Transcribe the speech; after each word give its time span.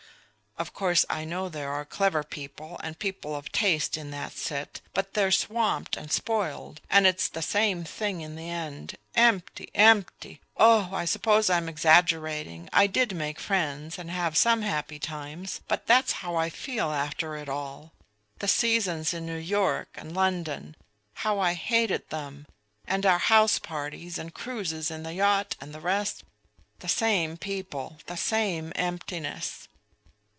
Of 0.57 0.73
course 0.73 1.05
I 1.09 1.23
know 1.25 1.47
there 1.49 1.71
are 1.71 1.85
clever 1.85 2.23
people 2.23 2.77
and 2.83 2.99
people 2.99 3.35
of 3.35 3.51
taste 3.53 3.97
in 3.97 4.11
that 4.11 4.33
set, 4.33 4.79
but 4.93 5.13
they're 5.15 5.31
swamped 5.31 5.97
and 5.97 6.11
spoiled, 6.11 6.81
and 6.89 7.07
it's 7.07 7.27
the 7.29 7.41
same 7.41 7.83
thing 7.83 8.21
in 8.21 8.35
the 8.35 8.49
end 8.49 8.95
empty, 9.15 9.71
empty! 9.73 10.39
Oh! 10.57 10.89
I 10.93 11.05
suppose 11.05 11.49
I'm 11.49 11.67
exaggerating, 11.69 12.59
and 12.63 12.69
I 12.73 12.85
did 12.85 13.15
make 13.15 13.39
friends 13.39 13.97
and 13.97 14.11
have 14.11 14.37
some 14.37 14.61
happy 14.61 14.99
times; 14.99 15.61
but 15.67 15.87
that's 15.87 16.11
how 16.21 16.35
I 16.35 16.49
feel 16.51 16.91
after 16.91 17.37
it 17.37 17.47
all. 17.49 17.93
The 18.37 18.49
seasons 18.49 19.15
in 19.15 19.25
New 19.25 19.37
York 19.37 19.89
and 19.95 20.13
London! 20.13 20.75
How 21.13 21.39
I 21.39 21.53
hated 21.53 22.07
them! 22.09 22.45
And 22.85 23.03
our 23.05 23.19
house 23.19 23.57
parties 23.57 24.19
and 24.19 24.31
cruises 24.33 24.91
in 24.91 25.01
the 25.01 25.13
yacht 25.13 25.55
and 25.59 25.73
the 25.73 25.81
rest 25.81 26.23
the 26.79 26.89
same 26.89 27.35
people, 27.37 27.97
the 28.05 28.17
same 28.17 28.71
emptiness! 28.75 29.67